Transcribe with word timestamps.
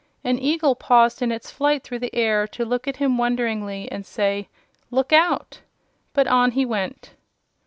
An 0.23 0.39
eagle 0.39 0.73
paused 0.73 1.21
in 1.21 1.31
its 1.31 1.51
flight 1.51 1.83
through 1.83 1.99
the 1.99 2.15
air 2.15 2.47
to 2.47 2.65
look 2.65 2.87
at 2.87 2.95
him 2.97 3.19
wonderingly 3.19 3.87
and 3.91 4.03
say: 4.03 4.49
"Look 4.89 5.13
out!" 5.13 5.59
But 6.13 6.25
on 6.25 6.53
he 6.53 6.65
went. 6.65 7.11